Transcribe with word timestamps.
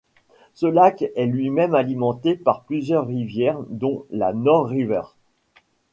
Ce 0.55 0.65
lac 0.65 1.05
est 1.15 1.27
lui-même 1.27 1.75
alimenté 1.75 2.33
par 2.35 2.63
plusieurs 2.63 3.05
rivières 3.05 3.59
dont 3.69 4.03
la 4.09 4.33
North 4.33 4.71
River. 4.71 5.03